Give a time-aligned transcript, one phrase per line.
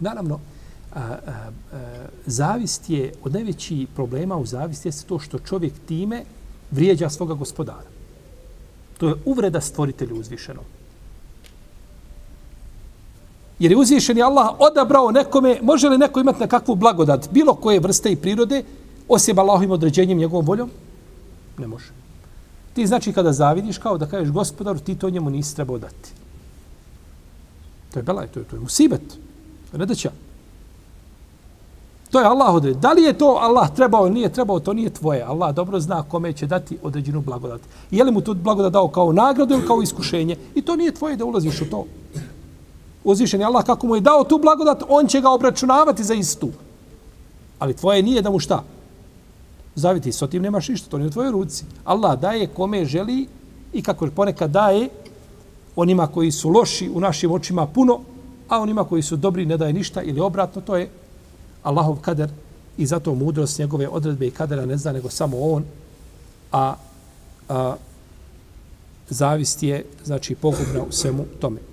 [0.00, 0.40] Naravno,
[0.94, 1.16] a, a,
[1.72, 6.24] a, zavist je, od najveći problema u zavisti je to što čovjek time
[6.70, 7.88] vrijeđa svoga gospodara.
[8.98, 10.64] To je uvreda stvoritelju uzvišenom.
[13.58, 18.12] Jer je uzvišeni Allah odabrao nekome, može li neko imati nekakvu blagodat, bilo koje vrste
[18.12, 18.62] i prirode,
[19.08, 20.70] osim Allahovim određenjem, njegovom voljom?
[21.58, 21.92] Ne može.
[22.74, 26.12] Ti znači kada zavidiš, kao da kažeš gospodaru, ti to njemu nisi trebao dati.
[27.92, 29.02] To je belaj, to je, to je musibet.
[29.72, 30.10] Nedaća.
[32.10, 32.76] To je Allah odred.
[32.76, 35.22] Da li je to Allah trebao ili nije trebao, to nije tvoje.
[35.22, 37.60] Allah dobro zna kome će dati određenu blagodat.
[37.90, 40.36] Je li mu tu blagodat dao kao nagradu ili kao iskušenje?
[40.54, 41.84] I to nije tvoje da ulaziš u to.
[43.04, 46.48] Uzvišen je Allah kako mu je dao tu blagodat, on će ga obračunavati za istu.
[47.58, 48.62] Ali tvoje nije da mu šta?
[49.74, 51.64] Zaviti, s tim nemaš ništa, to nije u tvojoj ruci.
[51.84, 53.26] Allah daje kome želi
[53.72, 54.88] i kako ponekad daje
[55.76, 58.00] onima koji su loši u našim očima puno,
[58.50, 60.90] a onima koji su dobri ne daje ništa ili obratno, to je
[61.62, 62.30] Allahov kader
[62.78, 65.64] i zato mudrost njegove odredbe i kadera ne zna nego samo on,
[66.52, 66.74] a,
[67.48, 67.76] a
[69.08, 71.69] zavist je znači pogubna u svemu tome.